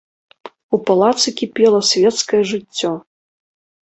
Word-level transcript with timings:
У 0.77 0.77
палацы 0.87 1.33
кіпела 1.41 1.79
свецкае 1.89 2.39
жыццё. 2.53 2.91